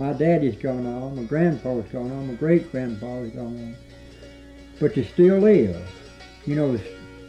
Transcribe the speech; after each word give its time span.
My 0.00 0.12
daddy's 0.12 0.56
gone 0.56 0.86
on, 0.86 1.14
my 1.14 1.22
grandpa's 1.22 1.88
gone 1.92 2.10
on, 2.10 2.26
my 2.26 2.34
great 2.34 2.72
grandfather's 2.72 3.32
gone 3.32 3.46
on. 3.46 3.76
But 4.80 4.96
they 4.96 5.04
still 5.04 5.38
live. 5.38 5.88
You 6.46 6.56
know, 6.56 6.76
the, 6.76 6.82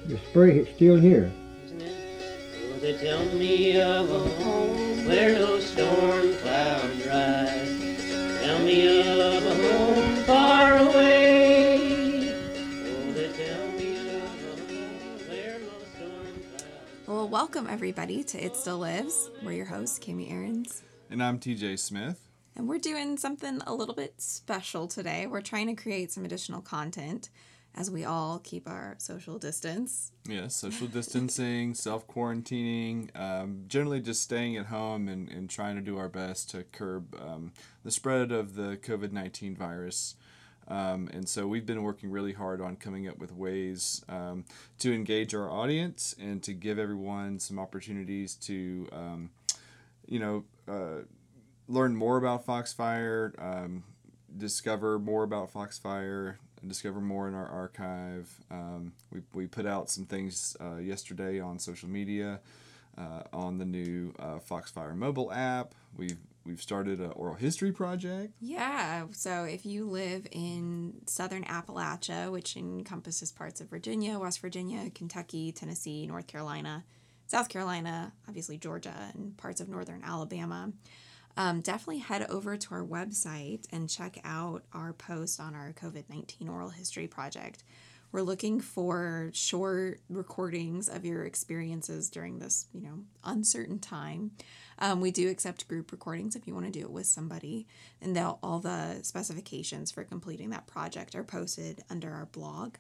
the 0.08 0.18
spirit 0.32 0.56
is 0.58 0.76
still 0.76 1.00
here. 1.00 1.32
Oh, 1.70 2.80
they 2.80 2.98
tell 2.98 3.24
me 3.36 3.80
of 3.80 4.10
a 4.10 4.20
home 4.44 5.06
where 5.06 5.34
no 5.34 5.60
storm 5.60 6.36
clouds 6.38 7.06
rise. 7.06 8.42
Tell 8.42 8.58
me 8.58 8.88
of 9.00 9.46
a 9.46 9.56
home 9.56 10.16
far 10.24 10.78
away. 10.80 12.34
Oh, 12.34 13.12
they 13.14 13.32
tell 13.32 13.68
me 13.74 13.98
of 14.08 14.16
a 14.16 14.74
home 14.74 15.30
where 15.30 15.60
no 15.60 15.70
storm 15.94 16.44
clouds. 16.50 17.06
Well, 17.06 17.30
welcome 17.30 17.68
everybody 17.70 18.24
to 18.24 18.44
It 18.44 18.56
Still 18.56 18.80
Lives. 18.80 19.30
We're 19.44 19.52
your 19.52 19.66
hosts, 19.68 20.00
Kami 20.04 20.32
Ahrens. 20.32 20.82
And 21.12 21.22
I'm 21.22 21.38
TJ 21.38 21.78
Smith. 21.78 22.25
And 22.56 22.70
we're 22.70 22.80
doing 22.80 23.18
something 23.18 23.62
a 23.68 23.74
little 23.74 23.96
bit 23.96 24.14
special 24.18 24.88
today. 24.88 25.28
We're 25.28 25.42
trying 25.42 25.68
to 25.68 25.82
create 25.82 26.12
some 26.12 26.24
additional 26.24 26.62
content 26.62 27.30
as 27.76 27.92
we 27.92 28.06
all 28.06 28.40
keep 28.40 28.70
our 28.70 28.96
social 28.98 29.38
distance. 29.38 30.14
Yes, 30.28 30.56
social 30.56 30.88
distancing, 30.88 31.74
self 31.74 32.08
quarantining, 32.08 33.10
um, 33.20 33.66
generally 33.68 34.00
just 34.00 34.22
staying 34.22 34.56
at 34.56 34.68
home 34.68 35.10
and, 35.10 35.28
and 35.30 35.50
trying 35.50 35.76
to 35.76 35.82
do 35.82 35.98
our 35.98 36.08
best 36.08 36.50
to 36.52 36.64
curb 36.64 37.14
um, 37.22 37.52
the 37.84 37.92
spread 37.92 38.32
of 38.32 38.56
the 38.56 38.78
COVID 38.78 39.12
19 39.12 39.56
virus. 39.56 40.16
Um, 40.68 41.10
and 41.14 41.30
so 41.30 41.46
we've 41.46 41.66
been 41.66 41.84
working 41.84 42.10
really 42.10 42.34
hard 42.34 42.60
on 42.60 42.78
coming 42.78 43.08
up 43.08 43.20
with 43.20 43.32
ways 43.32 44.04
um, 44.10 44.46
to 44.80 44.94
engage 44.94 45.36
our 45.36 45.50
audience 45.52 46.16
and 46.20 46.42
to 46.42 46.54
give 46.54 46.80
everyone 46.80 47.40
some 47.40 47.60
opportunities 47.60 48.34
to, 48.36 48.88
um, 48.92 49.30
you 50.08 50.18
know, 50.18 50.44
uh, 50.68 51.04
learn 51.68 51.96
more 51.96 52.18
about 52.18 52.46
Foxfire, 52.46 53.34
um, 53.42 53.84
discover 54.38 55.00
more 55.00 55.24
about 55.24 55.52
Foxfire, 55.52 56.38
discover 56.68 57.02
more 57.02 57.28
in 57.28 57.34
our 57.34 57.48
archive. 57.48 58.30
Um, 58.52 58.94
we, 59.12 59.22
we 59.34 59.48
put 59.48 59.66
out 59.66 59.90
some 59.90 60.06
things 60.06 60.56
uh, 60.60 60.78
yesterday 60.78 61.40
on 61.40 61.60
social 61.60 61.90
media, 61.90 62.40
uh, 62.98 63.24
on 63.34 63.58
the 63.58 63.66
new 63.66 64.14
uh, 64.20 64.40
Foxfire 64.40 64.96
mobile 64.96 65.32
app. 65.32 65.74
We've 65.96 66.18
we've 66.46 66.62
started 66.62 67.00
an 67.00 67.12
oral 67.12 67.36
history 67.36 67.72
project. 67.72 68.34
Yeah, 68.40 69.06
so 69.12 69.46
if 69.46 69.66
you 69.66 69.86
live 69.86 70.28
in 70.32 71.02
southern 71.08 71.44
Appalachia, 71.44 72.32
which 72.32 72.56
encompasses 72.56 73.32
parts 73.32 73.62
of 73.62 73.70
Virginia, 73.70 74.20
West 74.20 74.40
Virginia, 74.42 74.92
Kentucky, 74.92 75.52
Tennessee, 75.52 76.06
North 76.06 76.28
Carolina, 76.28 76.84
South 77.28 77.50
Carolina, 77.50 78.14
obviously 78.28 78.58
Georgia, 78.58 79.12
and 79.14 79.36
parts 79.38 79.60
of 79.60 79.68
northern 79.68 80.04
Alabama, 80.04 80.72
um, 81.38 81.62
definitely 81.62 82.00
head 82.00 82.26
over 82.30 82.56
to 82.58 82.74
our 82.74 82.84
website 82.84 83.66
and 83.72 83.90
check 83.90 84.20
out 84.24 84.64
our 84.74 84.94
post 84.94 85.40
on 85.40 85.56
our 85.56 85.74
COVID 85.74 86.06
19 86.10 86.48
oral 86.48 86.70
history 86.70 87.08
project. 87.08 87.64
We're 88.12 88.22
looking 88.22 88.62
for 88.62 89.30
short 89.34 90.00
recordings 90.10 90.88
of 90.88 91.04
your 91.04 91.26
experiences 91.26 92.10
during 92.10 92.40
this, 92.40 92.68
you 92.74 92.82
know, 92.82 93.00
uncertain 93.26 93.80
time. 93.80 94.32
Um, 94.80 95.02
we 95.02 95.12
do 95.12 95.30
accept 95.30 95.68
group 95.68 95.92
recordings 95.92 96.36
if 96.36 96.48
you 96.48 96.54
want 96.54 96.66
to 96.66 96.72
do 96.72 96.82
it 96.86 96.92
with 96.92 97.08
somebody, 97.08 97.68
and 98.02 98.18
all 98.18 98.60
the 98.60 99.00
specifications 99.02 99.92
for 99.92 100.06
completing 100.06 100.52
that 100.52 100.66
project 100.66 101.14
are 101.14 101.26
posted 101.26 101.84
under 101.90 102.10
our 102.14 102.28
blog. 102.28 102.76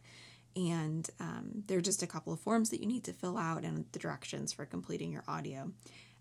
And 0.56 1.10
um, 1.20 1.64
there 1.68 1.80
are 1.80 1.82
just 1.82 2.02
a 2.02 2.08
couple 2.08 2.32
of 2.32 2.40
forms 2.40 2.70
that 2.70 2.80
you 2.80 2.88
need 2.88 3.04
to 3.04 3.14
fill 3.14 3.38
out 3.38 3.64
and 3.64 3.86
the 3.92 4.00
directions 4.00 4.54
for 4.54 4.66
completing 4.66 5.12
your 5.12 5.26
audio. 5.28 5.72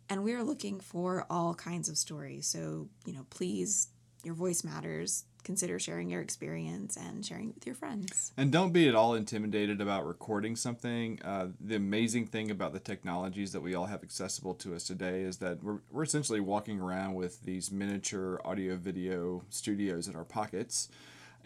And 0.09 0.23
we 0.23 0.35
are 0.35 0.43
looking 0.43 0.81
for 0.81 1.27
all 1.31 1.55
kinds 1.55 1.89
of 1.89 1.97
stories. 1.97 2.47
So, 2.47 2.89
you 3.07 3.13
know, 3.13 3.27
please, 3.31 3.89
your 4.23 4.35
voice 4.35 4.65
matters. 4.65 5.25
Consider 5.45 5.79
sharing 5.79 6.09
your 6.09 6.23
experience 6.23 6.97
and 6.97 7.25
sharing 7.25 7.51
it 7.51 7.55
with 7.55 7.67
your 7.67 7.75
friends. 7.75 8.33
And 8.37 8.51
don't 8.51 8.73
be 8.73 8.89
at 8.89 8.95
all 8.95 9.15
intimidated 9.15 9.83
about 9.83 10.07
recording 10.07 10.57
something. 10.57 11.21
Uh, 11.23 11.49
the 11.61 11.77
amazing 11.77 12.27
thing 12.27 12.51
about 12.51 12.73
the 12.73 12.81
technologies 12.81 13.53
that 13.53 13.61
we 13.61 13.75
all 13.75 13.85
have 13.85 14.03
accessible 14.03 14.55
to 14.55 14.75
us 14.75 14.85
today 14.85 15.21
is 15.21 15.37
that 15.39 15.63
we're, 15.63 15.81
we're 15.91 16.05
essentially 16.05 16.41
walking 16.41 16.81
around 16.81 17.15
with 17.15 17.43
these 17.43 17.71
miniature 17.71 18.41
audio 18.43 18.77
video 18.77 19.43
studios 19.51 20.09
in 20.09 20.17
our 20.17 20.25
pockets. 20.25 20.89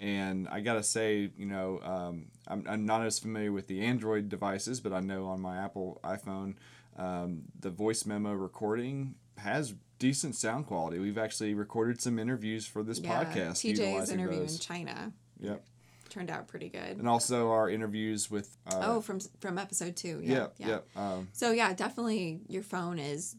And 0.01 0.47
I 0.49 0.61
gotta 0.61 0.85
say, 0.85 1.31
you 1.37 1.47
know, 1.47 1.81
um, 1.83 2.27
I'm, 2.47 2.65
I'm 2.69 2.87
not 2.87 3.05
as 3.05 3.19
familiar 3.19 3.51
with 3.51 3.67
the 3.67 3.81
Android 3.81 4.29
devices, 4.29 4.79
but 4.81 4.93
I 4.93 5.01
know 5.01 5.27
on 5.27 5.41
my 5.41 5.59
Apple 5.59 5.99
iPhone, 6.05 6.55
um, 6.99 7.43
the 7.59 7.71
voice 7.71 8.05
memo 8.05 8.33
recording 8.33 9.15
has 9.39 9.75
decent 9.99 10.35
sound 10.35 10.67
quality. 10.67 10.99
We've 10.99 11.19
actually 11.19 11.55
recorded 11.55 12.01
some 12.01 12.19
interviews 12.19 12.67
for 12.67 12.83
this 12.83 13.01
podcast. 13.01 13.53
TJ's 13.63 14.11
interview 14.11 14.43
in. 14.43 14.59
China 14.59 15.13
Yep. 15.41 15.65
turned 16.09 16.31
out 16.31 16.49
pretty 16.49 16.69
good. 16.69 16.99
And 16.99 17.09
also 17.09 17.51
our 17.51 17.71
interviews 17.71 18.31
with. 18.31 18.57
Uh, 18.67 18.81
oh, 18.83 19.01
from 19.01 19.21
from 19.41 19.59
episode 19.59 19.97
two. 19.97 20.21
Yeah, 20.23 20.49
yeah, 20.59 20.67
yeah. 20.69 20.79
Um, 20.97 21.29
So 21.33 21.53
yeah, 21.53 21.73
definitely 21.73 22.41
your 22.49 22.63
phone 22.63 22.99
is 22.99 23.37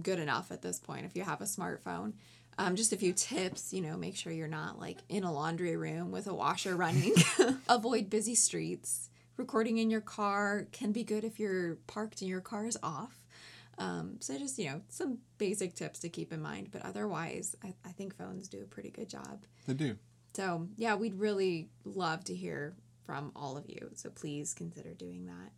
good 0.00 0.18
enough 0.18 0.50
at 0.50 0.62
this 0.62 0.78
point 0.78 1.04
if 1.04 1.16
you 1.16 1.22
have 1.22 1.40
a 1.40 1.44
smartphone. 1.44 2.14
Um, 2.58 2.76
just 2.76 2.92
a 2.92 2.96
few 2.96 3.14
tips, 3.14 3.72
you 3.72 3.80
know, 3.80 3.96
make 3.96 4.14
sure 4.14 4.30
you're 4.32 4.46
not 4.46 4.78
like 4.78 4.98
in 5.08 5.24
a 5.24 5.32
laundry 5.32 5.74
room 5.76 6.10
with 6.12 6.26
a 6.26 6.34
washer 6.34 6.76
running. 6.76 7.14
Avoid 7.68 8.10
busy 8.10 8.34
streets. 8.34 9.08
Recording 9.36 9.78
in 9.78 9.90
your 9.90 10.00
car 10.00 10.66
can 10.72 10.92
be 10.92 11.04
good 11.04 11.24
if 11.24 11.40
you're 11.40 11.76
parked 11.86 12.20
and 12.20 12.28
your 12.28 12.40
car 12.40 12.66
is 12.66 12.78
off. 12.82 13.18
Um, 13.78 14.16
so 14.20 14.38
just, 14.38 14.58
you 14.58 14.66
know, 14.66 14.82
some 14.88 15.18
basic 15.38 15.74
tips 15.74 16.00
to 16.00 16.08
keep 16.08 16.32
in 16.32 16.42
mind. 16.42 16.68
But 16.70 16.84
otherwise, 16.84 17.56
I, 17.64 17.74
I 17.84 17.92
think 17.92 18.16
phones 18.16 18.48
do 18.48 18.60
a 18.60 18.66
pretty 18.66 18.90
good 18.90 19.08
job. 19.08 19.44
they 19.66 19.74
do. 19.74 19.96
So, 20.34 20.68
yeah, 20.76 20.94
we'd 20.94 21.14
really 21.14 21.68
love 21.84 22.24
to 22.24 22.34
hear 22.34 22.74
from 23.04 23.32
all 23.34 23.56
of 23.56 23.68
you. 23.68 23.90
So 23.94 24.10
please 24.10 24.54
consider 24.54 24.94
doing 24.94 25.26
that. 25.26 25.52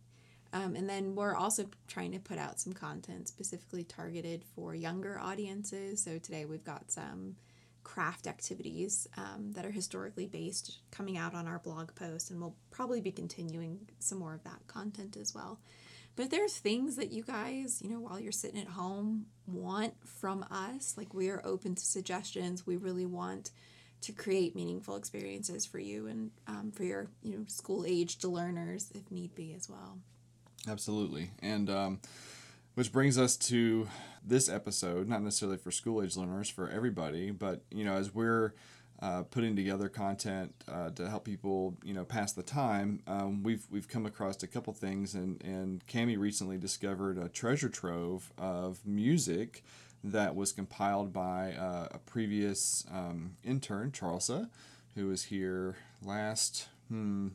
Um, 0.53 0.75
and 0.75 0.89
then 0.89 1.15
we're 1.15 1.35
also 1.35 1.65
trying 1.87 2.13
to 2.13 2.19
put 2.19 2.37
out 2.37 2.59
some 2.59 2.73
content 2.73 3.27
specifically 3.27 3.83
targeted 3.83 4.43
for 4.55 4.73
younger 4.73 5.19
audiences. 5.19 6.01
So 6.01 6.17
today 6.17 6.45
we've 6.45 6.63
got 6.63 6.91
some 6.91 7.35
craft 7.85 8.27
activities 8.27 9.07
um, 9.15 9.53
that 9.53 9.65
are 9.65 9.71
historically 9.71 10.25
based 10.25 10.79
coming 10.91 11.17
out 11.17 11.33
on 11.33 11.47
our 11.47 11.59
blog 11.59 11.95
post, 11.95 12.31
and 12.31 12.41
we'll 12.41 12.55
probably 12.71 12.99
be 12.99 13.11
continuing 13.11 13.79
some 13.99 14.17
more 14.17 14.33
of 14.33 14.43
that 14.43 14.67
content 14.67 15.15
as 15.15 15.33
well. 15.33 15.59
But 16.17 16.23
if 16.23 16.31
there's 16.31 16.57
things 16.57 16.95
that 16.97 17.11
you 17.11 17.23
guys, 17.23 17.81
you 17.81 17.89
know, 17.89 17.99
while 17.99 18.19
you're 18.19 18.31
sitting 18.31 18.59
at 18.59 18.67
home, 18.67 19.27
want 19.47 19.93
from 20.05 20.45
us, 20.49 20.95
like 20.97 21.13
we 21.13 21.29
are 21.29 21.41
open 21.45 21.75
to 21.75 21.85
suggestions. 21.85 22.65
We 22.65 22.75
really 22.75 23.05
want 23.05 23.51
to 24.01 24.11
create 24.11 24.55
meaningful 24.55 24.95
experiences 24.95 25.65
for 25.65 25.79
you 25.79 26.07
and 26.07 26.31
um, 26.47 26.71
for 26.71 26.83
your, 26.83 27.07
you 27.21 27.37
know, 27.37 27.45
school 27.47 27.85
aged 27.87 28.23
learners 28.23 28.91
if 28.95 29.09
need 29.11 29.35
be 29.35 29.53
as 29.53 29.69
well. 29.69 29.99
Absolutely. 30.67 31.31
And 31.39 31.69
um, 31.69 31.99
which 32.75 32.91
brings 32.91 33.17
us 33.17 33.35
to 33.37 33.87
this 34.23 34.49
episode, 34.49 35.07
not 35.07 35.21
necessarily 35.23 35.57
for 35.57 35.71
school 35.71 36.03
age 36.03 36.15
learners, 36.15 36.49
for 36.49 36.69
everybody, 36.69 37.31
but, 37.31 37.61
you 37.71 37.85
know, 37.85 37.95
as 37.95 38.13
we're 38.13 38.53
uh, 39.01 39.23
putting 39.23 39.55
together 39.55 39.87
content 39.89 40.53
uh, 40.71 40.89
to 40.89 41.09
help 41.09 41.23
people, 41.25 41.77
you 41.83 41.93
know, 41.93 42.03
pass 42.03 42.33
the 42.33 42.43
time, 42.43 43.01
um, 43.07 43.43
we've, 43.43 43.65
we've 43.69 43.87
come 43.87 44.05
across 44.05 44.41
a 44.43 44.47
couple 44.47 44.73
things, 44.73 45.13
and, 45.13 45.41
and 45.43 45.85
Kami 45.87 46.17
recently 46.17 46.57
discovered 46.57 47.17
a 47.17 47.29
treasure 47.29 47.69
trove 47.69 48.31
of 48.37 48.85
music 48.85 49.63
that 50.03 50.35
was 50.35 50.51
compiled 50.51 51.13
by 51.13 51.53
uh, 51.53 51.87
a 51.91 51.97
previous 51.99 52.85
um, 52.91 53.37
intern, 53.43 53.91
Charlesa, 53.91 54.49
who 54.95 55.07
was 55.07 55.25
here 55.25 55.77
last 56.03 56.67
hmm, 56.89 57.29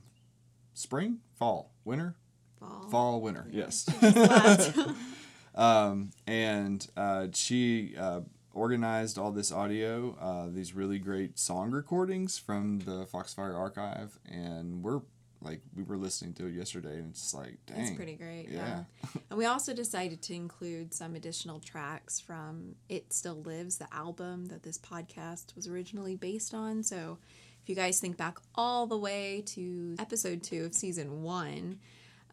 spring, 0.74 1.18
fall, 1.38 1.70
winter, 1.84 2.14
Fall. 2.58 2.88
fall 2.90 3.20
winter 3.22 3.46
yes 3.50 3.88
Left. 4.02 4.78
um, 5.54 6.10
and 6.26 6.86
uh, 6.96 7.26
she 7.32 7.94
uh, 7.98 8.20
organized 8.52 9.18
all 9.18 9.30
this 9.30 9.52
audio 9.52 10.16
uh, 10.20 10.46
these 10.52 10.74
really 10.74 10.98
great 10.98 11.38
song 11.38 11.70
recordings 11.70 12.38
from 12.38 12.80
the 12.80 13.06
foxfire 13.06 13.54
archive 13.56 14.18
and 14.26 14.82
we're 14.82 15.00
like 15.42 15.60
we 15.74 15.82
were 15.82 15.96
listening 15.96 16.34
to 16.34 16.46
it 16.46 16.52
yesterday 16.52 16.98
and 16.98 17.10
it's 17.10 17.22
just 17.22 17.34
like 17.34 17.56
dang 17.66 17.80
It's 17.80 17.90
pretty 17.92 18.14
great. 18.14 18.48
Yeah. 18.50 18.84
Yeah. 19.04 19.20
and 19.30 19.38
we 19.38 19.46
also 19.46 19.72
decided 19.72 20.20
to 20.22 20.34
include 20.34 20.92
some 20.92 21.14
additional 21.14 21.60
tracks 21.60 22.20
from 22.20 22.74
It 22.88 23.12
Still 23.12 23.42
Lives, 23.42 23.78
the 23.78 23.88
album 23.92 24.46
that 24.46 24.62
this 24.62 24.76
podcast 24.78 25.56
was 25.56 25.66
originally 25.66 26.14
based 26.14 26.52
on. 26.52 26.82
So 26.82 27.18
if 27.62 27.68
you 27.68 27.74
guys 27.74 28.00
think 28.00 28.16
back 28.18 28.38
all 28.54 28.86
the 28.86 28.98
way 28.98 29.42
to 29.46 29.96
episode 29.98 30.42
two 30.42 30.64
of 30.64 30.74
season 30.74 31.22
one, 31.22 31.78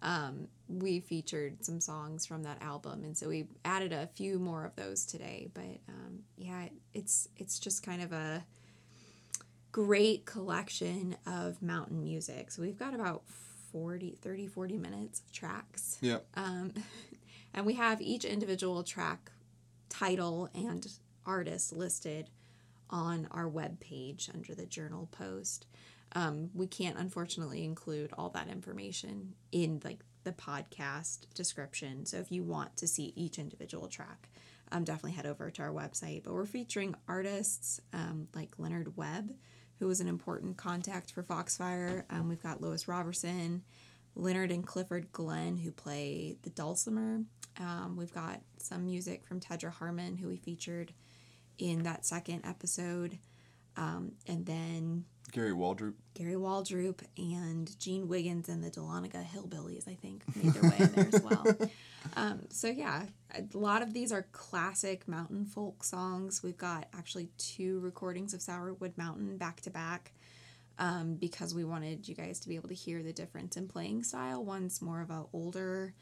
um, 0.01 0.47
we 0.67 0.99
featured 0.99 1.63
some 1.63 1.79
songs 1.79 2.25
from 2.25 2.43
that 2.43 2.61
album. 2.61 3.03
And 3.03 3.17
so 3.17 3.29
we 3.29 3.47
added 3.65 3.93
a 3.93 4.07
few 4.07 4.39
more 4.39 4.65
of 4.65 4.75
those 4.75 5.05
today. 5.05 5.49
But 5.53 5.79
um, 5.89 6.19
yeah, 6.37 6.67
it's 6.93 7.29
it's 7.37 7.59
just 7.59 7.83
kind 7.83 8.01
of 8.01 8.11
a 8.11 8.43
great 9.71 10.25
collection 10.25 11.15
of 11.25 11.61
mountain 11.61 12.03
music. 12.03 12.51
So 12.51 12.61
we've 12.61 12.79
got 12.79 12.93
about 12.93 13.23
40, 13.71 14.17
30, 14.21 14.47
40 14.47 14.77
minutes 14.77 15.19
of 15.21 15.31
tracks. 15.31 15.97
Yeah. 16.01 16.19
Um, 16.35 16.73
and 17.53 17.65
we 17.65 17.73
have 17.73 18.01
each 18.01 18.25
individual 18.25 18.83
track 18.83 19.31
title 19.89 20.49
and 20.53 20.87
artist 21.25 21.73
listed 21.73 22.29
on 22.89 23.27
our 23.31 23.49
webpage 23.49 24.33
under 24.33 24.55
the 24.55 24.65
journal 24.65 25.09
post. 25.11 25.65
Um, 26.13 26.49
we 26.53 26.67
can't 26.67 26.97
unfortunately 26.97 27.63
include 27.63 28.11
all 28.17 28.29
that 28.29 28.47
information 28.47 29.33
in 29.51 29.81
like 29.83 29.99
the 30.23 30.31
podcast 30.31 31.33
description. 31.33 32.05
So 32.05 32.17
if 32.17 32.31
you 32.31 32.43
want 32.43 32.77
to 32.77 32.87
see 32.87 33.13
each 33.15 33.39
individual 33.39 33.87
track, 33.87 34.29
um, 34.71 34.83
definitely 34.83 35.13
head 35.13 35.25
over 35.25 35.49
to 35.49 35.61
our 35.61 35.71
website. 35.71 36.23
But 36.23 36.33
we're 36.33 36.45
featuring 36.45 36.95
artists 37.07 37.79
um, 37.93 38.27
like 38.33 38.51
Leonard 38.57 38.97
Webb, 38.97 39.31
who 39.79 39.87
was 39.87 40.01
an 40.01 40.07
important 40.07 40.57
contact 40.57 41.11
for 41.11 41.23
Foxfire. 41.23 42.05
Um, 42.09 42.27
we've 42.27 42.41
got 42.43 42.61
Lois 42.61 42.87
Robertson, 42.87 43.63
Leonard 44.15 44.51
and 44.51 44.65
Clifford 44.65 45.11
Glenn, 45.11 45.57
who 45.57 45.71
play 45.71 46.37
the 46.41 46.49
dulcimer. 46.49 47.21
Um, 47.59 47.95
we've 47.97 48.13
got 48.13 48.41
some 48.57 48.85
music 48.85 49.25
from 49.25 49.39
Tedra 49.39 49.71
Harmon, 49.71 50.17
who 50.17 50.27
we 50.27 50.37
featured 50.37 50.93
in 51.57 51.83
that 51.83 52.05
second 52.05 52.45
episode. 52.45 53.17
Um, 53.75 54.13
and 54.27 54.45
then 54.45 55.05
Gary 55.31 55.51
Waldrop. 55.51 55.93
Gary 56.13 56.33
Waldrop 56.33 57.01
and 57.17 57.77
Gene 57.79 58.07
Wiggins 58.07 58.49
and 58.49 58.63
the 58.63 58.71
Dahlonega 58.71 59.25
Hillbillies, 59.25 59.87
I 59.87 59.95
think, 59.95 60.23
made 60.35 60.53
their 60.53 60.69
way 60.69 60.77
in 60.79 60.91
there 60.93 61.09
as 61.13 61.21
well. 61.21 61.45
Um, 62.15 62.43
so, 62.49 62.69
yeah, 62.69 63.03
a 63.35 63.57
lot 63.57 63.81
of 63.81 63.93
these 63.93 64.13
are 64.13 64.27
classic 64.31 65.09
mountain 65.09 65.45
folk 65.45 65.83
songs. 65.83 66.41
We've 66.41 66.57
got 66.57 66.87
actually 66.93 67.27
two 67.37 67.81
recordings 67.81 68.33
of 68.33 68.39
Sourwood 68.39 68.97
Mountain 68.97 69.35
back 69.35 69.59
to 69.61 69.69
back 69.69 70.13
um, 70.79 71.15
because 71.15 71.53
we 71.53 71.63
wanted 71.63 72.07
you 72.07 72.15
guys 72.15 72.39
to 72.41 72.49
be 72.49 72.55
able 72.55 72.69
to 72.69 72.75
hear 72.75 73.03
the 73.03 73.13
difference 73.13 73.57
in 73.57 73.67
playing 73.67 74.03
style. 74.03 74.43
One's 74.43 74.81
more 74.81 75.01
of 75.01 75.09
a 75.09 75.25
older 75.33 75.93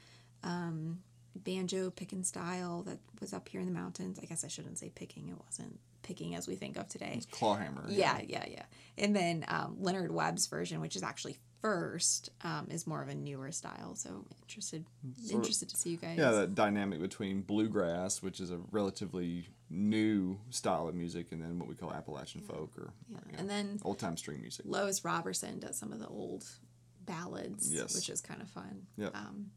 um, 0.43 0.99
banjo 1.35 1.89
picking 1.89 2.23
style 2.23 2.83
that 2.83 2.99
was 3.19 3.33
up 3.33 3.47
here 3.49 3.61
in 3.61 3.65
the 3.65 3.73
mountains. 3.73 4.19
I 4.21 4.25
guess 4.25 4.43
I 4.43 4.47
shouldn't 4.47 4.77
say 4.77 4.91
picking; 4.93 5.29
it 5.29 5.37
wasn't 5.43 5.79
picking 6.05 6.35
as 6.35 6.47
we 6.47 6.55
think 6.55 6.77
of 6.77 6.87
today. 6.87 7.19
Clawhammer. 7.31 7.85
Yeah, 7.89 8.21
yeah, 8.27 8.45
yeah. 8.47 8.63
And 8.97 9.15
then 9.15 9.43
um, 9.47 9.77
Leonard 9.79 10.11
Webb's 10.11 10.45
version, 10.47 10.79
which 10.81 10.95
is 10.95 11.03
actually 11.03 11.37
first, 11.61 12.29
um, 12.43 12.67
is 12.69 12.85
more 12.85 13.01
of 13.01 13.09
a 13.09 13.15
newer 13.15 13.51
style. 13.51 13.95
So 13.95 14.23
interested, 14.43 14.85
Sort 15.17 15.25
of- 15.31 15.35
interested 15.41 15.69
to 15.69 15.75
see 15.77 15.89
you 15.91 15.97
guys. 15.97 16.17
Yeah, 16.17 16.31
that 16.31 16.53
dynamic 16.55 17.01
between 17.01 17.41
bluegrass, 17.41 18.21
which 18.21 18.39
is 18.39 18.51
a 18.51 18.59
relatively 18.71 19.47
new 19.69 20.39
style 20.51 20.87
of 20.87 20.93
music, 20.95 21.31
and 21.31 21.41
then 21.41 21.57
what 21.57 21.67
we 21.67 21.73
call 21.75 21.91
Appalachian 21.91 22.41
folk 22.41 22.71
or, 22.77 22.93
Yeah. 23.09 23.17
And 23.39 23.49
then 23.49 23.79
old 23.83 23.97
time 23.97 24.15
string 24.15 24.39
music. 24.41 24.65
Lois 24.67 25.03
Robertson 25.03 25.59
does 25.59 25.75
some 25.77 25.91
of 25.91 25.99
the 25.99 26.07
old 26.07 26.45
ballads, 27.03 27.73
Yes. 27.73 27.95
which 27.95 28.09
is 28.09 28.21
kind 28.21 28.41
of 28.41 28.49
fun. 28.49 28.85
Yep. 28.97 29.15
Um, 29.15 29.51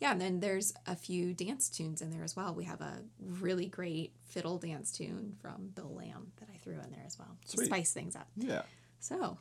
yeah, 0.00 0.12
and 0.12 0.20
then 0.20 0.40
there's 0.40 0.74
a 0.86 0.94
few 0.96 1.32
dance 1.34 1.68
tunes 1.68 2.02
in 2.02 2.10
there 2.10 2.24
as 2.24 2.36
well. 2.36 2.54
We 2.54 2.64
have 2.64 2.80
a 2.80 3.02
really 3.20 3.66
great 3.66 4.12
fiddle 4.24 4.58
dance 4.58 4.92
tune 4.92 5.34
from 5.40 5.68
Bill 5.74 5.92
Lamb 5.94 6.32
that 6.40 6.48
I 6.54 6.58
threw 6.58 6.74
in 6.74 6.90
there 6.90 7.04
as 7.06 7.18
well 7.18 7.36
to 7.48 7.64
spice 7.64 7.92
things 7.92 8.14
up. 8.16 8.28
Yeah. 8.36 8.62
So, 9.00 9.38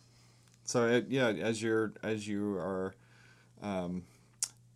So 0.64 0.88
it, 0.88 1.08
yeah, 1.10 1.28
as 1.28 1.62
you're 1.62 1.94
as 2.04 2.28
you 2.28 2.56
are 2.58 2.94
um, 3.62 4.04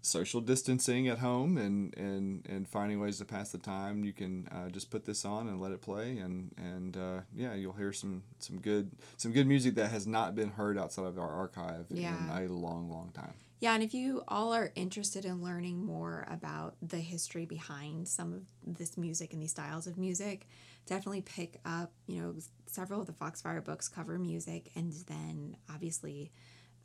social 0.01 0.41
distancing 0.41 1.07
at 1.09 1.19
home 1.19 1.57
and, 1.57 1.95
and, 1.97 2.45
and 2.47 2.67
finding 2.67 2.99
ways 2.99 3.17
to 3.19 3.25
pass 3.25 3.51
the 3.51 3.57
time, 3.57 4.03
you 4.03 4.13
can 4.13 4.47
uh, 4.51 4.69
just 4.69 4.89
put 4.89 5.05
this 5.05 5.25
on 5.25 5.47
and 5.47 5.59
let 5.61 5.71
it 5.71 5.81
play, 5.81 6.17
and 6.17 6.51
and 6.57 6.97
uh, 6.97 7.19
yeah, 7.35 7.53
you'll 7.53 7.73
hear 7.73 7.91
some 7.93 8.23
some 8.39 8.59
good 8.59 8.91
some 9.17 9.31
good 9.31 9.47
music 9.47 9.75
that 9.75 9.91
has 9.91 10.07
not 10.07 10.35
been 10.35 10.49
heard 10.51 10.77
outside 10.77 11.05
of 11.05 11.19
our 11.19 11.29
archive 11.29 11.85
Yeah. 11.89 12.37
in 12.37 12.49
a 12.49 12.53
long 12.53 12.89
long 12.89 13.11
time. 13.13 13.33
Yeah, 13.59 13.73
and 13.73 13.83
if 13.83 13.93
you 13.93 14.23
all 14.27 14.53
are 14.53 14.71
interested 14.75 15.25
in 15.25 15.43
learning 15.43 15.85
more 15.85 16.25
about 16.29 16.75
the 16.81 16.97
history 16.97 17.45
behind 17.45 18.07
some 18.07 18.33
of 18.33 18.77
this 18.77 18.97
music 18.97 19.33
and 19.33 19.41
these 19.41 19.51
styles 19.51 19.85
of 19.85 19.97
music, 19.97 20.47
definitely 20.85 21.21
pick 21.21 21.59
up, 21.65 21.91
you 22.07 22.21
know, 22.21 22.35
several 22.67 23.01
of 23.01 23.07
the 23.07 23.13
Foxfire 23.13 23.61
books 23.61 23.89
cover 23.89 24.17
music 24.17 24.71
and 24.75 24.93
then 25.07 25.57
obviously 25.69 26.31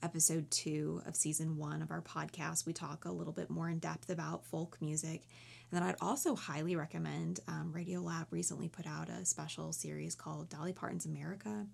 episode 0.03 0.51
2 0.51 1.03
of 1.07 1.15
season 1.15 1.57
1 1.57 1.81
of 1.81 1.91
our 1.91 2.03
podcast 2.03 2.67
we 2.67 2.73
talk 2.73 3.05
a 3.05 3.11
little 3.11 3.33
bit 3.33 3.49
more 3.49 3.71
in 3.71 3.79
depth 3.79 4.11
about 4.11 4.45
folk 4.45 4.77
music. 4.81 5.27
And 5.71 5.81
then 5.81 5.89
I'd 5.89 5.97
also 6.01 6.35
highly 6.35 6.77
recommend 6.77 7.41
um, 7.49 7.73
Radio 7.73 8.01
Lab 8.01 8.27
recently 8.31 8.69
put 8.69 8.87
out 8.87 9.09
a 9.09 9.25
special 9.25 9.73
series 9.73 10.15
called 10.15 10.51
Dolly 10.51 10.73
Parton's 10.73 11.07
America. 11.07 11.67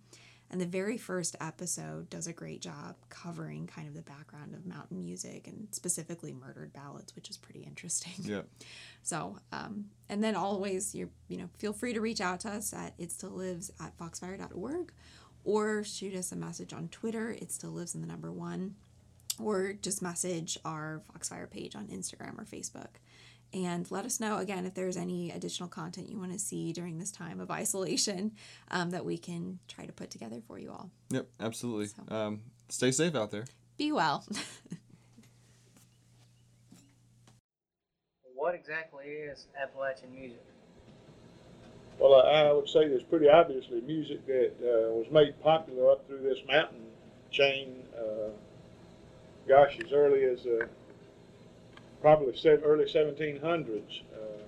And 0.51 0.61
the 0.61 0.67
very 0.67 0.99
first 0.99 1.37
episode 1.41 2.11
does 2.11 2.27
a 2.27 2.33
great 2.33 2.61
job 2.61 2.97
covering 3.09 3.69
kind 3.69 3.87
of 3.87 3.95
the 3.95 4.03
background 4.03 4.55
of 4.55 4.67
mountain 4.67 4.99
music 4.99 5.47
and 5.47 5.69
specifically 5.71 6.33
murdered 6.33 6.73
ballads, 6.73 7.15
which 7.15 7.31
is 7.31 7.37
pretty 7.37 7.61
interesting. 7.61 8.13
Yeah. 8.19 8.43
So, 9.03 9.39
um, 9.51 9.87
and 10.11 10.23
then 10.23 10.37
always 10.37 10.95
you 10.95 11.09
you 11.27 11.39
know 11.39 11.49
feel 11.57 11.73
free 11.73 11.95
to 11.95 12.03
reach 12.03 12.21
out 12.21 12.41
to 12.41 12.51
us 12.51 12.75
at 12.75 12.93
it 12.99 13.11
still 13.11 13.31
lives 13.31 13.73
at 13.81 13.97
foxfire.org 13.97 14.93
or 15.43 15.85
shoot 15.85 16.15
us 16.15 16.33
a 16.33 16.37
message 16.37 16.73
on 16.73 16.89
Twitter. 16.89 17.31
It 17.31 17.51
still 17.51 17.71
lives 17.71 17.95
in 17.95 18.03
the 18.03 18.07
number 18.07 18.31
one, 18.31 18.75
or 19.43 19.73
just 19.73 20.03
message 20.03 20.59
our 20.65 21.03
Foxfire 21.11 21.51
page 21.51 21.75
on 21.75 21.87
Instagram 21.87 22.39
or 22.39 22.45
Facebook. 22.45 23.01
And 23.53 23.91
let 23.91 24.05
us 24.05 24.21
know 24.21 24.39
again 24.39 24.65
if 24.65 24.75
there's 24.75 24.97
any 24.97 25.31
additional 25.33 25.69
content 25.69 26.09
you 26.09 26.19
want 26.19 26.33
to 26.33 26.39
see 26.39 26.73
during 26.73 26.99
this 26.99 27.11
time 27.11 27.41
of 27.41 27.51
isolation 27.51 28.33
um, 28.71 28.91
that 28.91 29.05
we 29.05 29.19
can 29.19 29.59
try 29.67 29.87
to 29.87 29.93
put 29.93 30.11
together 30.11 30.41
for 30.47 30.59
you 30.59 30.71
all. 30.71 30.91
Yep, 31.11 31.27
absolutely. 31.41 31.87
So- 31.87 32.15
Um, 32.15 32.43
stay 32.69 32.93
safe 32.93 33.15
out 33.17 33.31
there. 33.33 33.45
Be 33.77 33.91
well. 33.93 34.25
What 38.35 38.55
exactly 38.55 39.05
is 39.05 39.47
Appalachian 39.61 40.15
music? 40.15 40.43
Well, 41.99 42.15
I 42.15 42.49
I 42.49 42.53
would 42.53 42.69
say 42.69 42.89
there's 42.89 43.03
pretty 43.03 43.29
obviously 43.29 43.83
music 43.83 44.27
that 44.27 44.53
uh, 44.63 44.93
was 44.95 45.07
made 45.13 45.39
popular 45.43 45.91
up 45.93 46.07
through 46.07 46.23
this 46.23 46.39
mountain 46.49 46.87
chain. 47.31 47.83
Uh, 47.95 48.31
gosh, 49.47 49.79
as 49.85 49.93
early 49.93 50.25
as 50.25 50.39
uh, 50.47 50.65
probably 52.01 52.37
se- 52.37 52.61
early 52.65 52.89
1700s, 52.89 54.03
uh, 54.15 54.45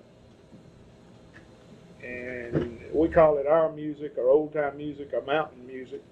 and 2.06 2.81
we 2.93 3.08
call 3.08 3.38
it 3.38 3.46
our 3.46 3.72
music, 3.72 4.16
or 4.19 4.28
old 4.28 4.52
time 4.52 4.76
music, 4.76 5.12
or 5.12 5.22
mountain 5.22 5.66
music. 5.66 6.02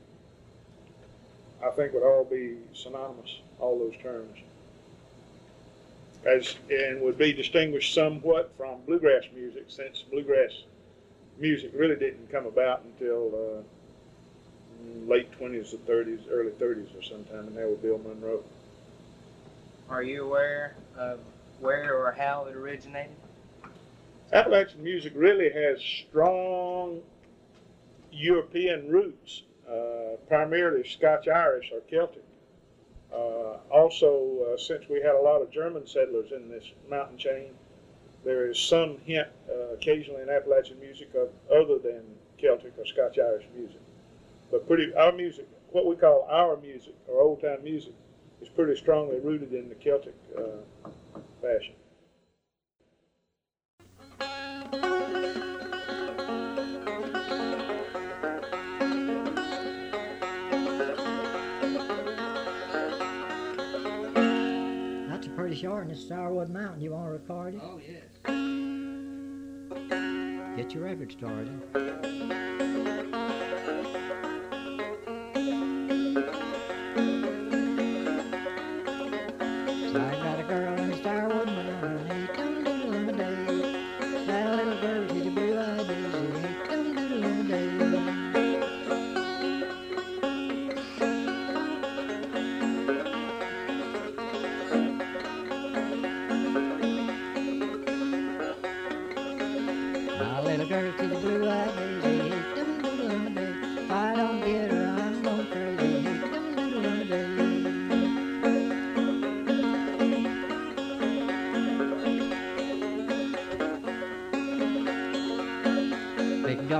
I 1.64 1.70
think 1.70 1.92
would 1.92 2.02
all 2.02 2.24
be 2.24 2.56
synonymous, 2.72 3.40
all 3.58 3.78
those 3.78 3.94
terms. 4.02 4.38
As 6.24 6.56
and 6.70 7.00
would 7.00 7.16
be 7.16 7.32
distinguished 7.32 7.94
somewhat 7.94 8.52
from 8.56 8.80
bluegrass 8.86 9.24
music, 9.34 9.64
since 9.68 10.04
bluegrass 10.10 10.64
music 11.38 11.70
really 11.74 11.96
didn't 11.96 12.30
come 12.30 12.46
about 12.46 12.82
until 12.84 13.32
uh, 13.34 13.62
late 15.06 15.30
20s 15.32 15.74
or 15.74 15.78
30s, 15.78 16.20
early 16.30 16.52
30s 16.52 16.88
or 16.94 17.02
sometime, 17.02 17.48
and 17.48 17.56
that 17.56 17.68
was 17.68 17.78
Bill 17.78 17.98
Monroe. 17.98 18.42
Are 19.90 20.04
you 20.04 20.24
aware 20.24 20.76
of 20.96 21.18
where 21.58 21.96
or 21.98 22.12
how 22.12 22.44
it 22.44 22.54
originated? 22.54 23.16
Appalachian 24.32 24.84
music 24.84 25.12
really 25.16 25.50
has 25.50 25.80
strong 25.80 27.00
European 28.12 28.88
roots, 28.88 29.42
uh, 29.68 30.16
primarily 30.28 30.88
Scotch 30.88 31.26
Irish 31.26 31.72
or 31.72 31.80
Celtic. 31.90 32.22
Uh, 33.12 33.58
also, 33.68 34.54
uh, 34.54 34.56
since 34.56 34.88
we 34.88 35.00
had 35.00 35.16
a 35.16 35.20
lot 35.20 35.42
of 35.42 35.50
German 35.50 35.84
settlers 35.88 36.30
in 36.30 36.48
this 36.48 36.70
mountain 36.88 37.18
chain, 37.18 37.50
there 38.24 38.48
is 38.48 38.60
some 38.60 38.98
hint 38.98 39.26
uh, 39.50 39.74
occasionally 39.74 40.22
in 40.22 40.28
Appalachian 40.28 40.78
music 40.78 41.10
of 41.16 41.30
other 41.50 41.78
than 41.78 42.02
Celtic 42.38 42.78
or 42.78 42.86
Scotch 42.86 43.18
Irish 43.18 43.46
music. 43.56 43.80
But 44.52 44.68
pretty, 44.68 44.94
our 44.94 45.10
music, 45.10 45.48
what 45.72 45.86
we 45.86 45.96
call 45.96 46.28
our 46.30 46.56
music 46.58 46.94
or 47.08 47.20
old 47.20 47.40
time 47.40 47.64
music, 47.64 47.94
is 48.40 48.48
pretty 48.48 48.76
strongly 48.76 49.18
rooted 49.20 49.52
in 49.52 49.68
the 49.68 49.74
Celtic 49.74 50.14
uh, 50.36 50.42
fashion. 51.42 51.74
That's 65.08 65.26
a 65.26 65.30
pretty 65.30 65.56
short, 65.56 65.82
and 65.82 65.92
it's 65.92 66.04
Sourwood 66.04 66.48
Mountain. 66.48 66.80
You 66.80 66.92
want 66.92 67.06
to 67.06 67.12
record 67.12 67.54
it? 67.54 67.60
Oh, 67.62 67.78
yes. 67.78 68.18
Get 70.56 70.74
your 70.74 70.84
record 70.84 71.12
started. 71.12 72.79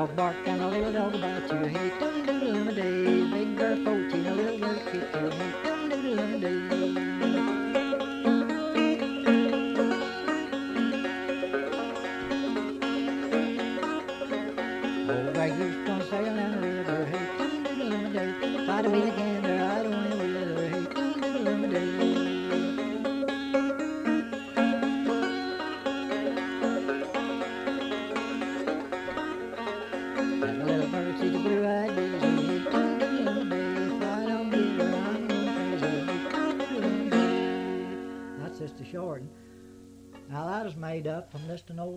Bark 0.07 0.37
and 0.47 0.61
a 0.63 0.69
little 0.69 0.93
dog 0.93 1.15
about 1.15 1.51
you. 1.51 1.69
Hey, 1.69 1.93
dum 1.99 2.25
doo 2.25 2.41
dum 2.41 2.69
a 2.69 2.73
day. 2.73 3.25
Big 3.31 3.57
girl 3.57 3.77
fourteen, 3.85 4.27
a 4.27 4.35
little 4.35 4.59
girl 4.59 4.79
fifteen. 4.91 5.31
Dum 5.65 5.89
doo 5.89 6.17
dum 6.17 6.35
a 6.35 6.39
day. 6.39 7.80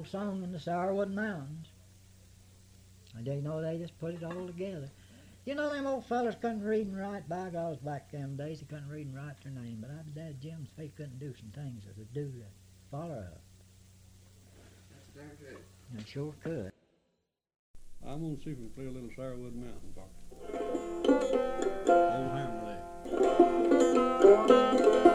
Old 0.04 0.12
song 0.12 0.44
in 0.44 0.52
the 0.52 0.60
Sourwood 0.60 1.14
Mountains. 1.14 1.68
And 3.16 3.26
you 3.26 3.42
know 3.42 3.62
they 3.62 3.78
just 3.78 3.98
put 4.00 4.16
it 4.16 4.24
all 4.24 4.48
together. 4.48 4.90
You 5.46 5.56
know 5.56 5.74
them 5.74 5.88
old 5.88 6.06
fellas 6.06 6.36
couldn't 6.42 6.64
read 6.64 6.88
and 6.88 6.98
write. 6.98 7.30
By 7.30 7.50
gosh, 7.50 7.78
back 7.78 8.12
them 8.12 8.36
days 8.36 8.60
they 8.60 8.66
couldn't 8.66 8.90
read 8.90 9.08
and 9.08 9.16
write 9.16 9.42
their 9.44 9.54
name. 9.54 9.78
But 9.80 9.92
I 9.92 10.02
bet 10.04 10.16
Dad 10.16 10.42
Jim's 10.42 10.72
they 10.78 10.90
couldn't 10.90 11.20
do 11.20 11.34
some 11.40 11.52
things 11.52 11.86
that 11.86 11.98
would 11.98 12.14
do 12.14 12.26
to 12.32 12.44
follow 12.92 13.18
up. 13.18 13.42
That's 14.92 15.08
damn 15.16 15.30
good. 15.38 15.58
They 15.94 16.04
sure 16.04 16.34
could. 16.44 16.74
I'm 18.06 18.22
gonna 18.22 18.36
see 18.44 18.52
if 18.52 18.58
we 18.58 18.66
can 18.66 18.70
play 18.76 18.88
a 18.88 18.92
little 18.92 19.10
Sourwood 19.18 19.56
Mountain 19.56 19.94
Park. 19.96 20.10
Old 21.88 22.32
Hammerley. 25.00 25.13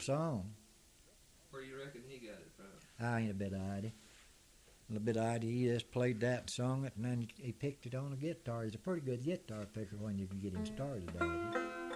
Song. 0.00 0.52
Where 1.50 1.62
you 1.62 1.78
reckon 1.78 2.02
he 2.06 2.18
got 2.18 2.38
it 2.38 2.50
from? 2.56 3.06
I 3.06 3.20
ain't 3.20 3.30
a 3.30 3.34
bit 3.34 3.52
of 3.52 3.60
idea. 3.60 3.92
A 4.88 4.92
little 4.92 5.04
bit 5.04 5.16
of 5.16 5.24
idea. 5.24 5.50
He 5.52 5.72
just 5.72 5.90
played 5.92 6.20
that, 6.20 6.50
sung 6.50 6.84
it, 6.84 6.92
and 6.96 7.04
then 7.04 7.28
he 7.36 7.52
picked 7.52 7.86
it 7.86 7.94
on 7.94 8.12
a 8.12 8.16
guitar. 8.16 8.64
He's 8.64 8.74
a 8.74 8.78
pretty 8.78 9.02
good 9.02 9.24
guitar 9.24 9.66
picker 9.72 9.96
when 9.96 10.18
you 10.18 10.26
can 10.26 10.40
get 10.40 10.52
him 10.52 10.66
started 10.66 11.10
it. 11.14 11.89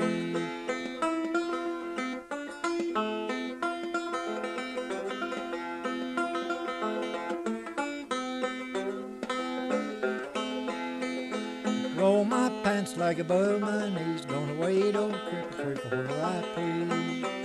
Roll 11.96 12.24
my 12.24 12.50
pants 12.64 12.96
like 12.96 13.20
above 13.20 13.60
my 13.60 13.90
knees. 13.90 14.26
Gonna 14.26 14.54
wait 14.56 14.96
old 14.96 15.14
Cripple 15.14 15.52
Creek 15.52 15.92
where 15.92 16.26
I 16.26 16.42
please. 16.54 17.39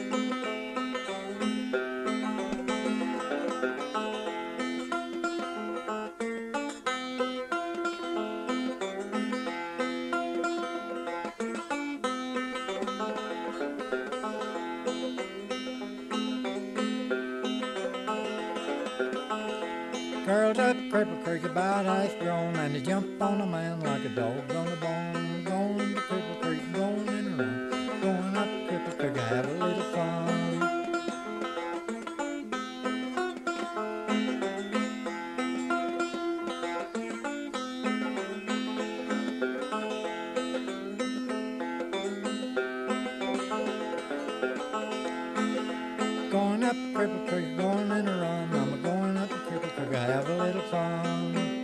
About 21.55 21.85
half 21.85 22.19
grown, 22.19 22.57
and 22.57 22.75
they 22.75 22.81
jump 22.81 23.23
on 23.23 23.41
a 23.41 23.47
man 23.47 23.79
like 23.79 24.05
a 24.05 24.09
dog 24.09 24.51
on 24.51 24.67
a 24.67 24.75
bone. 24.75 25.45
Going 25.45 25.95
to 25.95 26.01
Cripple 26.01 26.41
Creek, 26.43 26.73
going 26.73 27.07
in 27.07 27.29
a 27.29 27.31
run, 27.37 27.71
going 28.01 28.37
up 28.37 28.49
Cripple 28.69 28.99
Creek, 28.99 29.17
have 29.17 29.49
a 29.49 29.53
little 29.53 29.83
fun. 29.95 30.25
Going 46.33 46.65
up 46.65 46.75
Cripple 46.75 47.29
Creek, 47.29 47.57
going 47.57 47.93
in 47.93 48.09
a 48.09 48.19
run, 48.21 48.74
Have 49.95 50.29
a 50.29 50.37
little 50.37 50.61
fun. 50.63 51.64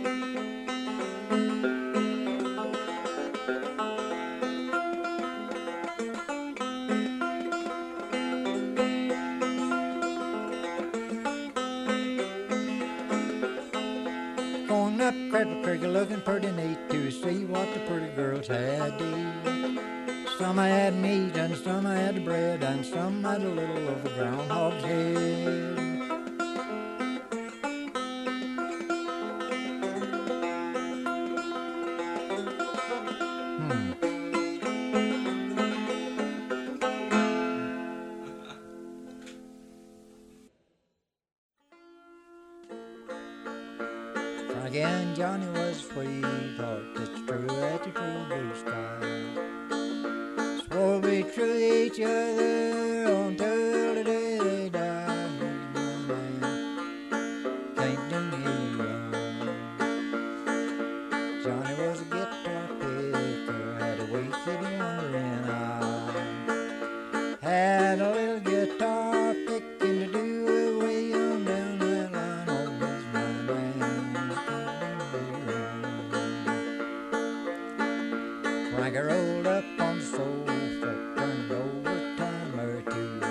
I 78.93 78.99
rolled 78.99 79.47
up 79.47 79.63
on 79.79 79.99
the 79.99 80.03
sofa, 80.03 81.13
turned 81.15 81.51
over 81.51 82.15
time 82.17 82.59
or 82.59 82.81
two. 82.81 83.21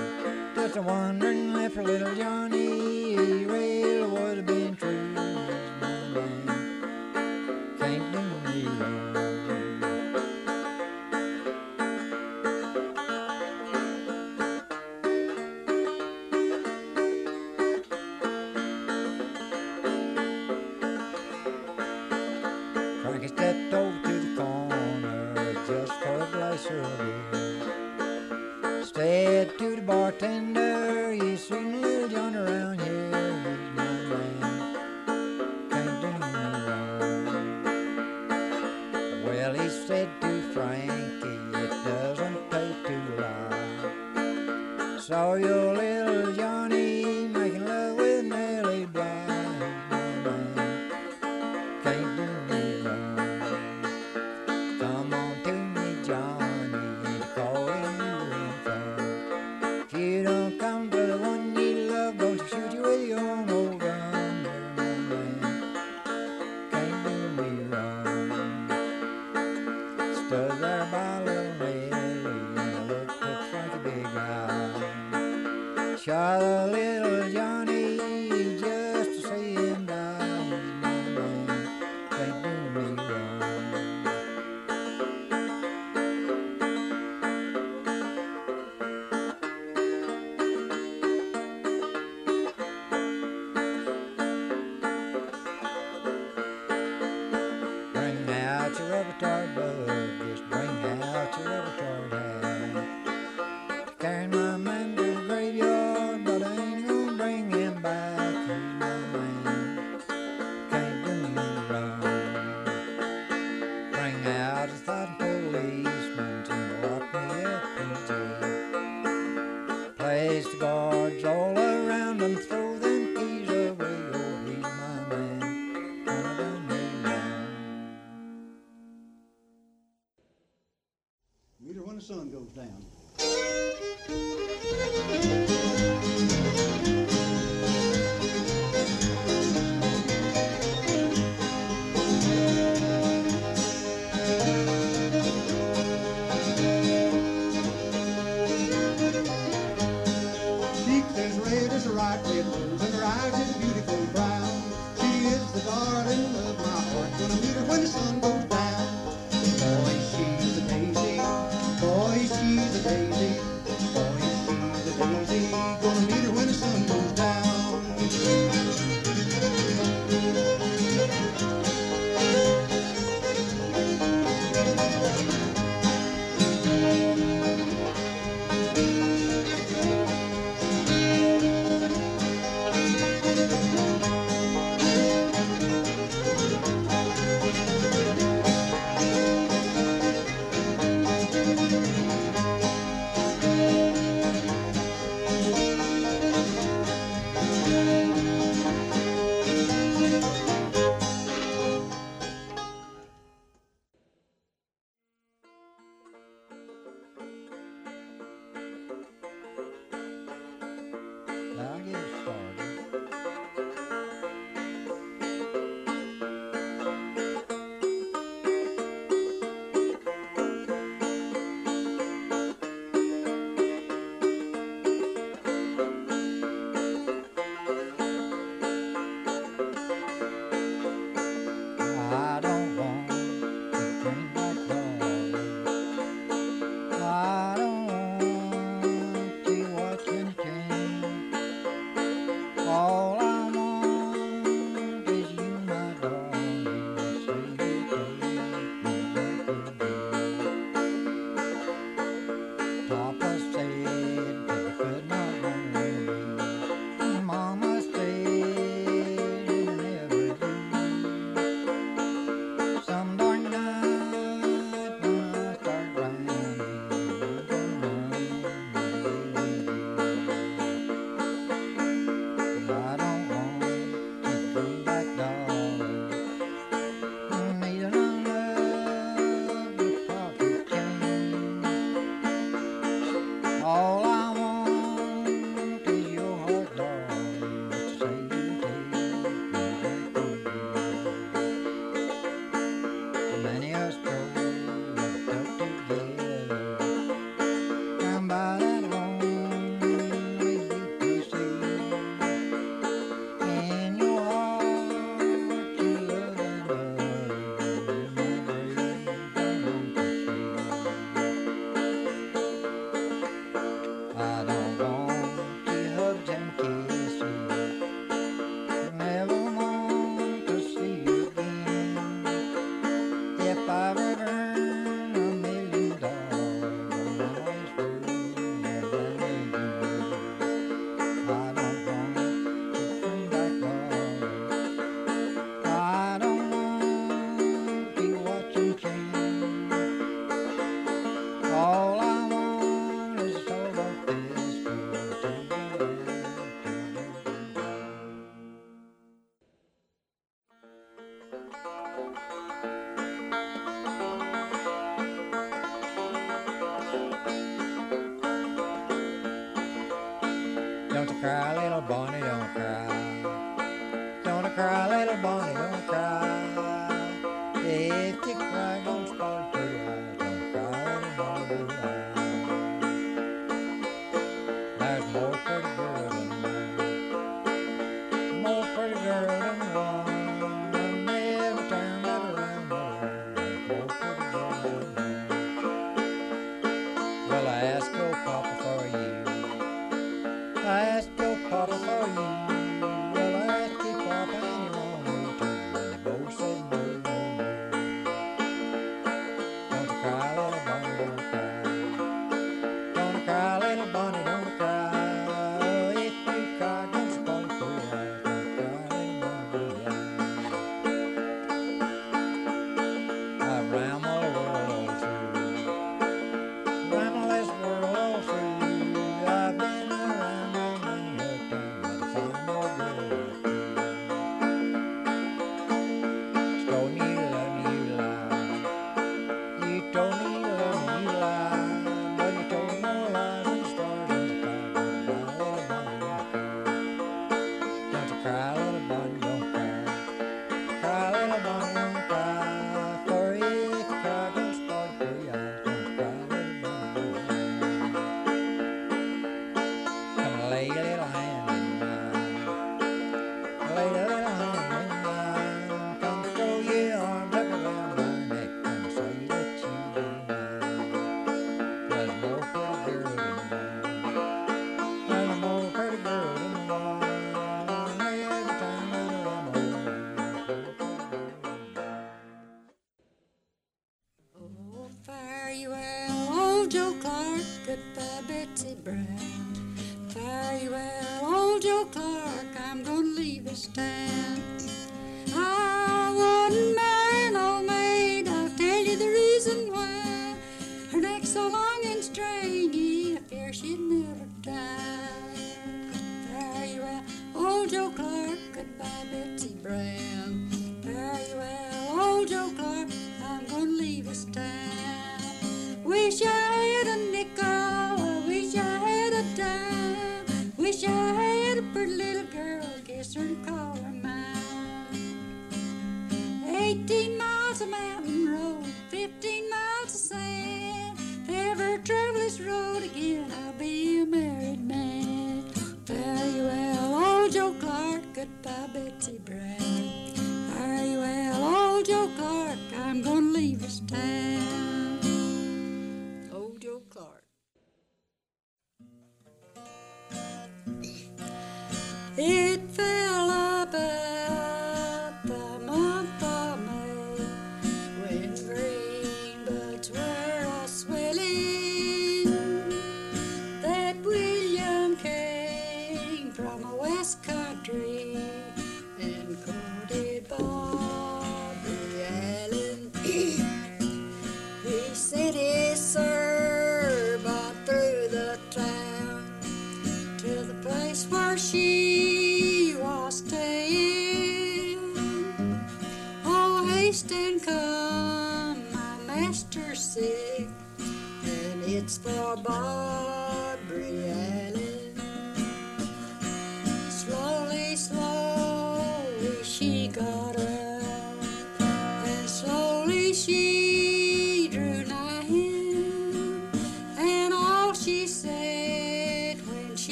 Just 0.55 0.77
a 0.77 0.83
wondering 0.83 1.55
if 1.57 1.77
little 1.77 2.15
Johnny 2.15 3.45
Ray. 3.45 3.80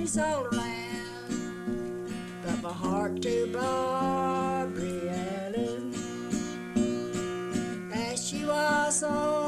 parties 0.00 0.18
all 0.18 0.46
around. 0.46 2.12
But 2.42 2.62
my 2.62 2.72
heart 2.72 3.22
to 3.22 3.46
Barbara 3.52 5.54
Ellen, 5.54 5.94
as 7.92 8.28
she 8.28 8.44
was 8.44 9.02
on. 9.02 9.39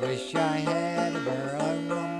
Wish 0.00 0.34
I 0.34 0.56
had 0.60 1.14
a 1.14 1.20
barrel 1.20 2.19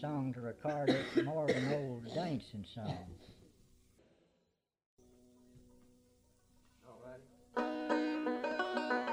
song 0.00 0.32
to 0.34 0.40
record 0.40 0.90
it, 0.90 1.24
more 1.24 1.44
of 1.44 1.50
an 1.50 1.72
old 1.72 2.14
dancing 2.14 2.64
song. 2.74 3.06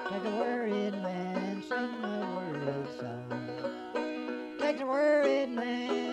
Take 0.10 0.24
a 0.24 0.36
worried 0.38 0.94
man, 0.94 1.64
sing 1.68 1.78
a 1.78 2.06
worried 2.36 2.88
song. 3.00 4.58
Take 4.60 4.80
a 4.80 4.86
worried 4.86 5.50
man. 5.50 6.07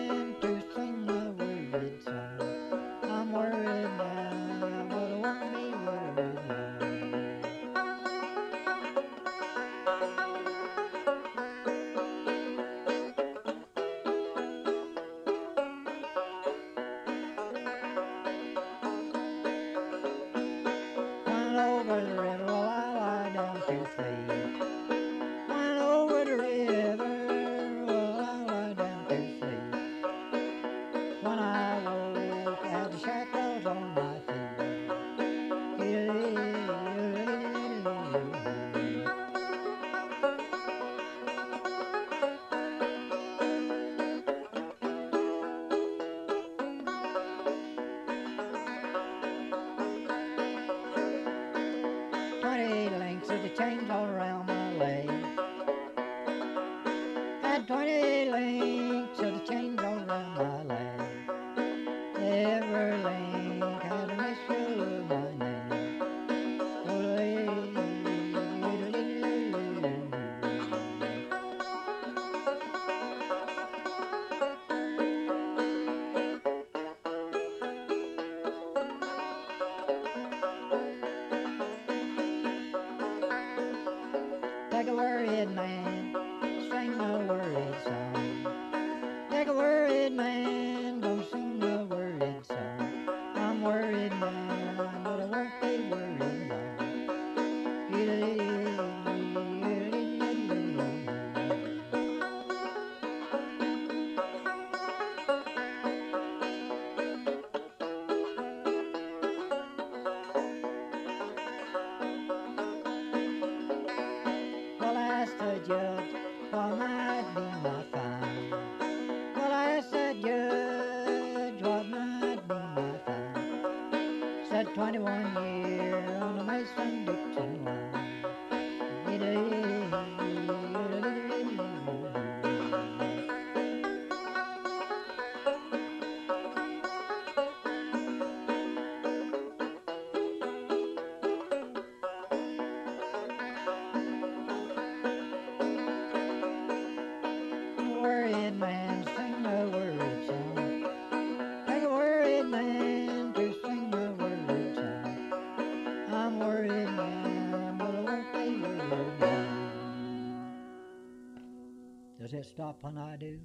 stop 162.45 162.77
when 162.81 162.97
I 162.97 163.17
do? 163.17 163.39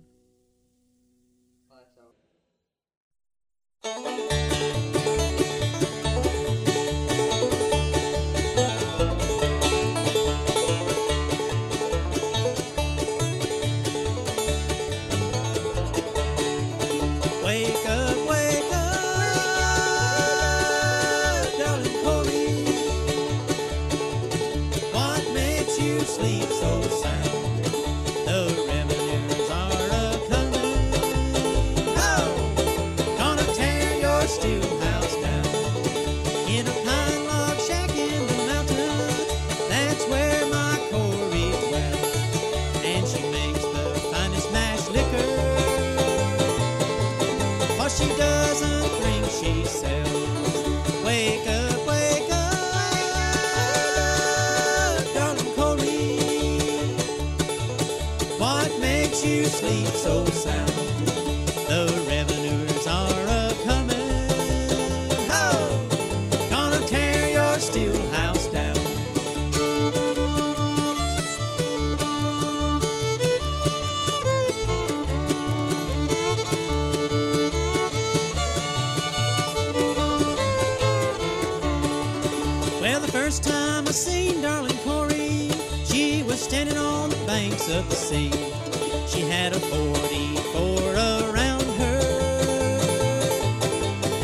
standing 86.41 86.79
on 86.79 87.11
the 87.11 87.17
banks 87.27 87.69
of 87.69 87.89
the 87.91 87.95
sea. 87.95 88.31
She 89.07 89.21
had 89.21 89.53
a 89.53 89.61
44 89.61 90.95
around 91.31 91.63
her 91.79 92.01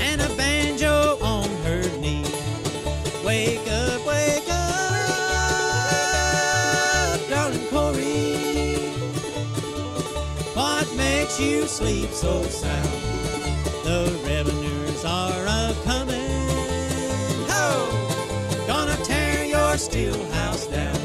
and 0.00 0.22
a 0.22 0.28
banjo 0.34 1.18
on 1.20 1.48
her 1.64 1.82
knee. 1.98 2.24
Wake 3.22 3.68
up, 3.68 4.06
wake 4.06 4.48
up, 4.48 4.96
darling 7.28 7.66
Corey. 7.68 8.78
What 10.54 10.90
makes 10.96 11.38
you 11.38 11.66
sleep 11.66 12.10
so 12.10 12.42
sound? 12.44 12.88
The 13.84 14.10
revenues 14.24 15.04
are 15.04 15.44
a 15.46 15.74
coming. 15.84 16.48
Ho! 17.50 17.88
Gonna 18.66 18.96
tear 19.04 19.44
your 19.44 19.76
steel 19.76 20.24
house 20.32 20.66
down. 20.66 20.95